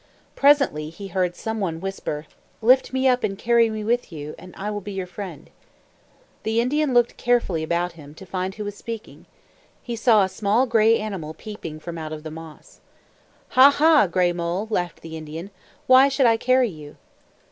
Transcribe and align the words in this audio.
Presently 0.35 0.89
he 0.89 1.09
heard 1.09 1.35
some 1.35 1.59
one 1.59 1.79
whisper, 1.79 2.25
"Lift 2.59 2.91
me 2.91 3.07
up 3.07 3.23
and 3.23 3.37
carry 3.37 3.69
me 3.69 3.83
with 3.83 4.11
you, 4.11 4.33
and 4.39 4.55
I 4.57 4.71
will 4.71 4.81
be 4.81 4.93
your 4.93 5.05
friend." 5.05 5.47
The 6.41 6.59
Indian 6.59 6.91
looked 6.91 7.17
carefully 7.17 7.61
about 7.61 7.91
him, 7.91 8.15
to 8.15 8.25
find 8.25 8.55
who 8.55 8.63
was 8.65 8.73
speaking. 8.73 9.27
He 9.83 9.95
saw 9.95 10.23
a 10.23 10.27
small, 10.27 10.65
gray 10.65 10.97
animal 10.97 11.35
peeping 11.35 11.81
from 11.81 11.99
out 11.99 12.13
of 12.13 12.23
the 12.23 12.31
moss. 12.31 12.79
"Ha, 13.49 13.69
ha, 13.69 14.07
Gray 14.07 14.33
Mole!" 14.33 14.65
laughed 14.71 15.01
the 15.01 15.17
Indian. 15.17 15.51
"Why 15.85 16.07
should 16.09 16.25
I 16.25 16.35
carry 16.35 16.69
you?" 16.69 16.95